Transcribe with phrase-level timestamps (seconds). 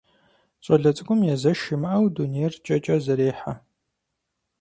[0.63, 3.53] ЩӀалэ цӀыкӀум езэш имыӀэу дунейр кӀэкӀэ зэрехьэ.